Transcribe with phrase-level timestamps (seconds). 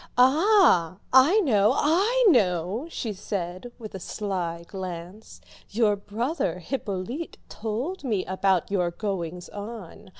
[0.17, 8.03] "Ah, I know, I know," she said with a sly glance, "your brother Hippolyte told
[8.03, 10.09] me about your goings on.